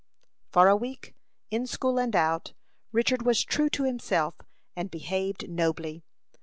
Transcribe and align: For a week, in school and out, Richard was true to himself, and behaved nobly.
For 0.49 0.67
a 0.67 0.75
week, 0.75 1.13
in 1.51 1.67
school 1.67 1.99
and 1.99 2.15
out, 2.15 2.53
Richard 2.91 3.21
was 3.21 3.43
true 3.43 3.69
to 3.69 3.83
himself, 3.83 4.33
and 4.75 4.89
behaved 4.89 5.47
nobly. 5.47 6.01